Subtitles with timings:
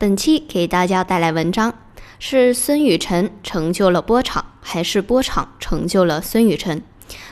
[0.00, 1.74] 本期给大家带来文章，
[2.18, 6.82] 是孙雨晨成就了波场，还是波场成就了孙雨晨？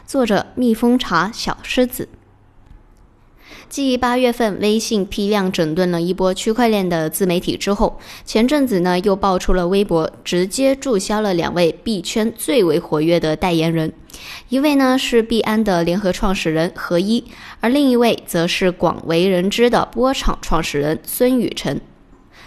[0.07, 2.11] 作者：蜜蜂茶小狮子。
[3.71, 13.91] 继八月份微信批量整顿了一波区块链的自媒体之后，前阵子呢又爆出了微博直接注销了两位币圈最为活跃的代言人，
[14.51, 17.25] 一位呢是币安的联合创始人何一，
[17.61, 21.81] 而另一位则是广为人知的波场创始人孙宇晨。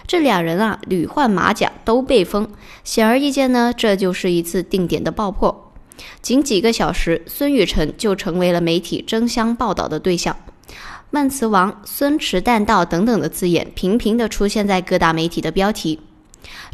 [0.06, 2.48] 这俩人啊屡换马甲都被封，
[2.84, 5.72] 显而易见呢，这就是一次定点的爆破。
[6.20, 10.36] 仅几个小时，孙宇晨就成为了媒体争相报道的对象。
[11.10, 16.00] 万磁王、孙池弹道等等的字眼频频地出现在各大媒体的标题。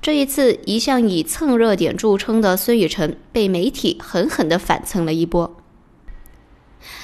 [0.00, 5.57] 这一次，一向以蹭热点著称的孙雨晨被媒体狠狠地反蹭了一波。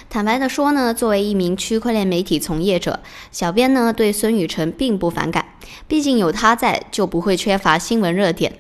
[0.08, 3.00] 坦白的说呢，作为一名区块链媒体从业者，
[3.32, 5.46] 小编呢对孙雨晨并不反感，
[5.88, 8.58] 毕竟有他在，就不会缺乏新闻热点。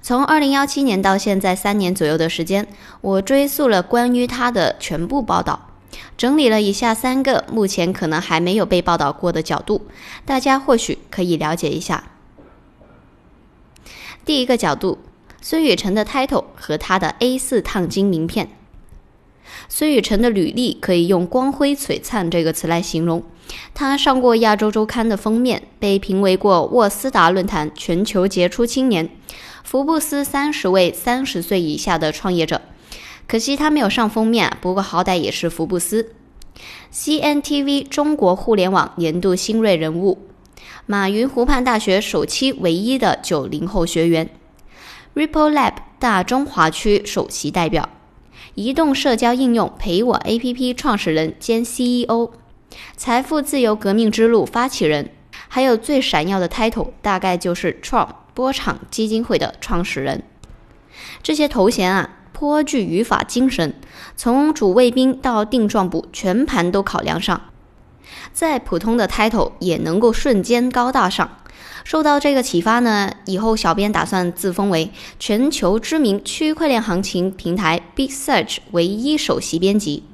[0.00, 2.66] 从二零幺七年到现在三年左右的时间，
[3.00, 5.68] 我追溯了关于他的全部报道。
[6.16, 9.86] 整理了以下三个目前可能还没有被报道过的角度，
[10.24, 12.04] 大家或许可以了解一下。
[14.24, 14.98] 第一个角度，
[15.40, 18.48] 孙雨晨的 title 和他的 A 四烫金名片。
[19.74, 23.22] 孙雨晨的履历可以用“光辉璀璨”这个词来形容。
[23.72, 29.08] 他上过《亚洲周刊》的封面，被评为过沃斯达论坛全球杰出青年，
[29.64, 32.60] 福布斯三十位三十岁以下的创业者。
[33.26, 36.12] 可惜他没有上封面，不过好歹也是福布斯、
[36.92, 40.18] CNTV 中国互联网年度新锐人物，
[40.84, 44.28] 马云湖畔大学首期唯一的九零后学员
[45.14, 47.88] ，Ripple Lab 大中华区首席代表，
[48.54, 52.30] 移动社交应用陪我 APP 创始人兼 CEO，
[52.96, 55.10] 财富自由革命之路发起人，
[55.48, 60.22] 还有最闪耀的 title 大概就是 Trump 波场基金会的创始人。
[61.22, 62.18] 这些头衔啊。
[62.32, 63.72] 颇具语法精神，
[64.16, 67.40] 从主谓宾到定状补全盘都考量上，
[68.32, 71.38] 再普通的 title 也能够瞬间高大上。
[71.84, 80.04] 受到这个启发呢，以后小编打算自封为全球知名区块链行情平台 Big Search 唯一首席编辑。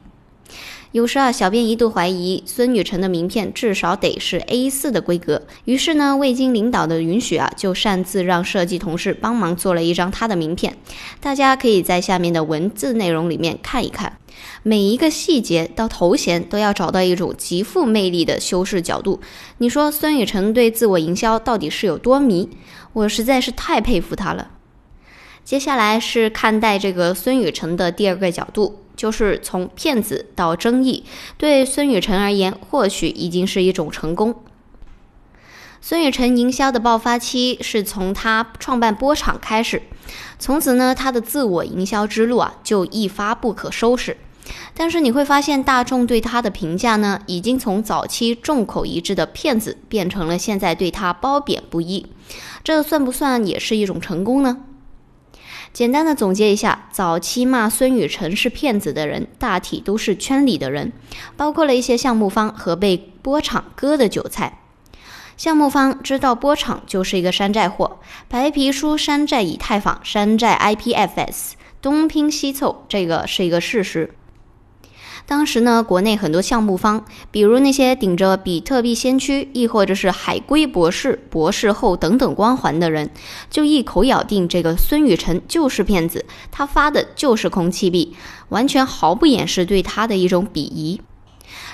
[0.98, 10.76] 有时啊，小编一度怀疑孙雨辰的名片至少得是 A4 的规格，于是呢，未经领导的允许啊，就擅自让设计同事帮忙做了一张他的名片。
[11.20, 14.18] 大家可以在下面的文字内容里面看一看，
[14.64, 19.20] 每一个细节到头衔都要找到一种极富魅力的修饰角度。
[19.58, 22.48] 你说孙雨辰对自我营销到底是有多迷？
[22.92, 24.50] 我实在是太佩服他了。
[25.44, 28.80] 接下来是看待这个孙雨辰的第二个角度。
[28.98, 31.04] 就是从骗子到争议，
[31.38, 34.42] 对孙雨晨而言，或许已经是一种成功。
[35.80, 39.80] 孙雨晨营销的爆发期是从他创办波场开始，
[40.36, 44.16] 从此呢，他的自我营销之路啊就一发不可收拾。
[44.74, 52.04] 但是你会发现，大众对他的评价呢，已经从早期众口一致的骗子，变成了现在对他褒贬不一。
[52.64, 54.64] 这算不算也是一种成功呢？
[55.72, 60.92] 简单的总结一下，早期骂孙雨辰是骗子的人，大体都是圈里的人，
[61.36, 64.60] 包括了一些项目方和被波场割的韭菜。
[65.36, 74.14] 项目方知道波场就是一个山寨货，白皮书山寨以太坊、山寨 IPFS，东拼西凑，这个是一个事实。
[75.28, 83.10] 当时呢，国内很多项目方，比如那些顶着比特币先驱，亦或者是海归博士、博士后等等光环的人，
[83.50, 88.16] 就一口咬定这个孙雨晨就是骗子，他发的就是空气币，
[88.48, 90.98] 完全毫不掩饰对他的一种鄙夷。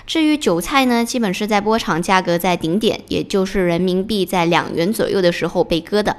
[0.07, 6.17] 至于韭菜呢，基本是在波场价格在顶点，也就是人民币在两元左右的时候被割的。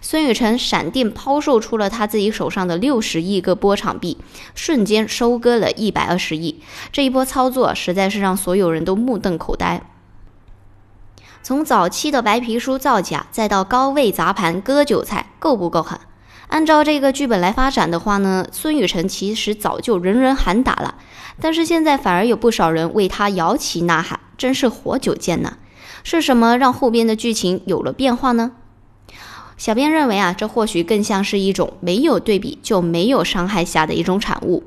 [0.00, 4.18] 孙雨晨闪电抛售出了他自己手上的六十亿个波场币，
[4.54, 6.60] 瞬间收割了一百二十亿。
[6.92, 9.82] 这一波操作实在是让所有人都目瞪口呆。
[11.42, 15.98] 从早期的白皮书造假，再到高位砸盘割韭菜，够不够狠？
[16.54, 20.94] 按照这个剧本来发展的话呢，孙雨辰其实早就人人喊打了。
[21.40, 25.54] 但是现在反而有不少人为他摇旗呐喊，真是活久见呐！
[26.04, 28.52] 是什么让后边的剧情有了变化呢？
[29.56, 34.62] 小编认为啊，这或许更像是一种没有对比就没有伤害下的一种产物，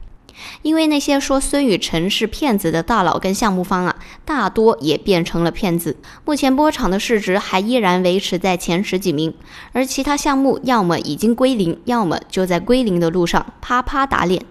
[0.61, 3.95] 因为那些说孙雨晨是骗子的大佬跟项目方啊，
[4.25, 5.97] 大多也变成了骗子。
[6.25, 9.33] 目前波场的市值还依然维持在前十几名，
[9.71, 14.43] 而其他项目要么已经归零，要么就在归零的路上啪啪打脸。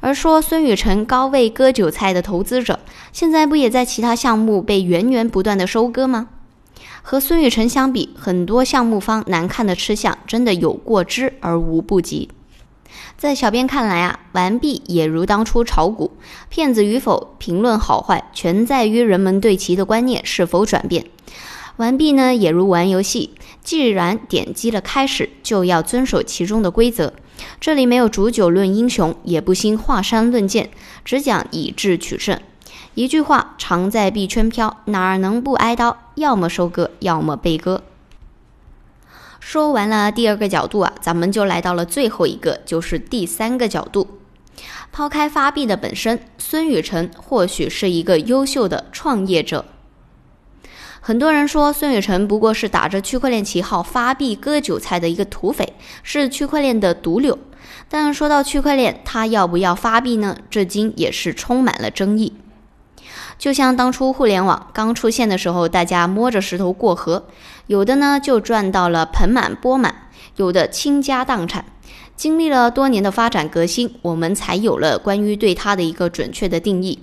[0.00, 2.80] 而说孙雨晨高位割韭菜的投资者，
[3.10, 6.28] 现在不也在其他项目被源源不断的收割吗？
[7.00, 12.28] 和孙雨晨相比，很多项目方难看的吃相真的有过之而无不及。
[13.16, 16.12] 在小编看来啊，完璧也如当初炒股，
[16.48, 21.06] 骗子与否，评论好坏，全在于人们对其的观念是否转变。
[21.76, 23.30] 完璧呢，也如玩游戏，
[23.62, 27.12] 既然点击了开始，就要遵守其中的规则。
[27.60, 30.70] 这里没有煮酒论英雄，也不兴华山论剑，
[31.04, 32.38] 只讲以智取胜。
[32.94, 35.96] 一句话，常在币圈飘，哪能不挨刀？
[36.14, 37.82] 要么收割，要么被割。
[39.46, 44.18] 说完了第二个角度啊，咱们就来到了最后一个，就是第三个角度。
[44.90, 49.66] 抛开发币的本身，孙雨晨或许是一个优秀的创业者。
[50.98, 57.38] 很多人说孙雨晨不过是打着区块链旗号发币割韭菜的一个土匪，是区块链的毒瘤。
[57.90, 60.38] 但说到区块链，他要不要发币呢？
[60.48, 62.32] 至今也是充满了争议。
[63.38, 67.26] 就像当初互联网刚出现的时候，大家摸着石头过河，
[67.66, 71.64] 有的呢就赚到了盆满钵满，有的倾家荡产。
[72.16, 77.00] 经历了多年的发展革新，我们才有了关于对它的一个准确的定义。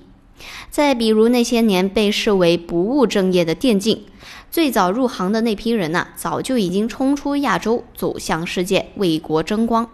[0.70, 4.06] 再比如那些年被视为不务正业的电竞，
[4.50, 9.88] 最早入行的那批人呐，早就已经冲出亚洲，走向世界，为国争光。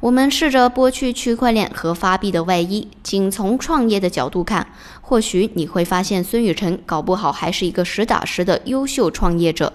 [0.00, 4.66] 我们试着剥去区块链和发币的外衣，仅从创业的角度看，
[5.02, 9.74] 或许你会发现孙雨晨搞不好还是一个实打实的优秀创业者。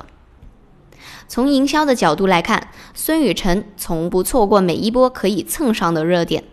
[1.28, 6.44] 从营销的角度来看，孙雨晨从不错过每一波可以蹭上的热点，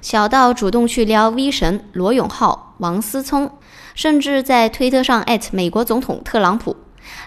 [0.00, 3.50] 小到主动去撩 V 神罗永浩、王思聪，
[3.96, 6.76] 甚至在推特上艾特美国总统特朗普，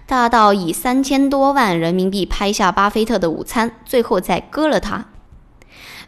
[0.06, 5.06] 大到以三千多万人民币拍下巴菲特的午餐，最后再割了他。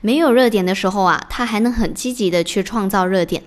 [0.02, 3.44] 没有热点的时候啊，他还能很积极的去创造热点。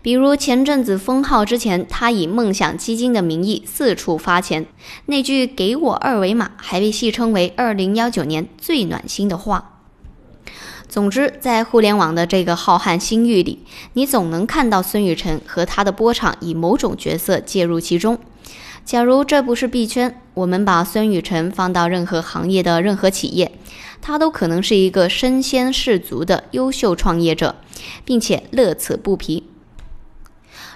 [0.00, 4.66] 比如前阵子封号之前，他以梦想基金的名义四处发钱，
[5.06, 9.80] 那句“给我二维码”还被戏称为二零幺九年最暖心的话。
[10.88, 13.60] 总之，在互联网的这个浩瀚星域里，
[13.94, 18.18] 你总能看到孙雨晨和他的波场以某种角色介入其中。
[18.84, 23.52] 假如这不是币圈，我们把孙雨晨放到任何行业的任何企业。
[24.00, 27.54] 他都可能是一个身先士卒的优秀创业者，
[28.04, 29.44] 并且乐此不疲。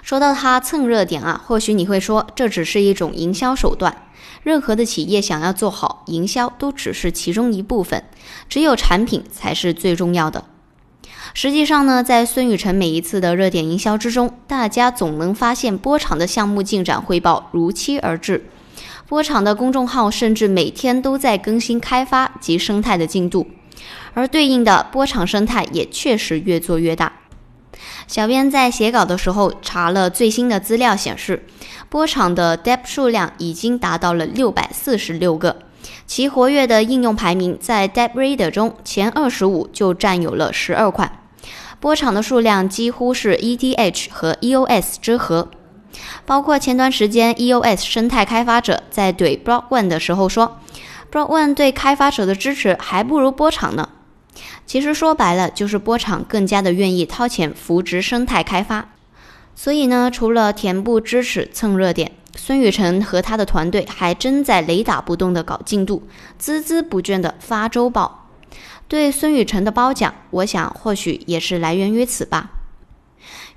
[0.01, 4.05] 说到他蹭热点啊，或许你会说这只是一种营销手段。
[4.43, 8.05] 任何的企业想要做好营销，都只是其中一部分，
[8.47, 10.45] 只有产品才是最重要的。
[11.33, 18.49] 实际上呢，在孙雨晨每一次的热点营销之中，大家总能发现波场的项目进展汇报如期而至。
[19.07, 23.47] 波场的公众号甚至每天都在更新开发及生态的进度，
[24.13, 27.13] 而对应的波场生态也确实越做越大。
[28.07, 31.45] 小编在写稿的时候查了最新的资料，显示
[31.89, 35.57] 波场的 Depp 数量已经达到了六百四十六个，
[36.07, 41.19] 其活跃的应用排名在 Depp Reader 中前二十五就占有了十二款。
[41.79, 45.49] 波场的数量几乎是 ETH 和 EOS 之和。
[46.25, 50.59] 包括前段时间，EOS 生态开发者在怼 Block One 的时候说
[51.11, 53.89] ，Block One 对开发者的支持还不如波场呢。
[54.65, 58.89] 其实说白了，就是波场更加的愿意掏钱扶植生态开发。
[59.55, 66.03] 所以呢，除了填不支持蹭热点，孙雨晨和他的团队还真在雷打不动的搞进度，
[66.39, 68.29] 孜孜不倦地发周报。
[68.87, 72.51] 对孙雨晨的褒奖，我想或许也是来源于此吧。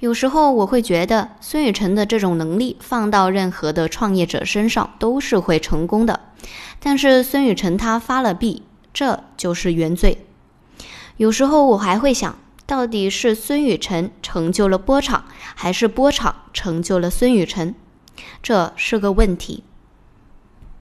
[0.00, 6.18] 有时候我会觉得孙雨晨的这种能力放到任何的创业者身上都是会成功的，
[6.80, 10.26] 但是孙雨晨他发了币，这就是原罪。
[11.18, 17.74] 有时候我还会想，到底是孙雨晨成就了波场，还是波场成就了孙雨晨？
[18.42, 19.64] 这是个问题。